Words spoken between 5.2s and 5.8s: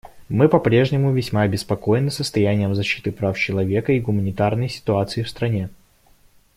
в стране.